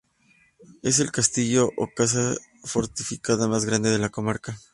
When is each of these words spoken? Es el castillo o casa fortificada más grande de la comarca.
Es 0.81 0.97
el 0.99 1.11
castillo 1.11 1.69
o 1.77 1.87
casa 1.95 2.33
fortificada 2.63 3.47
más 3.47 3.65
grande 3.65 3.91
de 3.91 3.99
la 3.99 4.09
comarca. 4.09 4.57